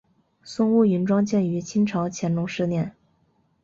[0.41, 2.95] 松坞云庄建于清朝乾隆十年。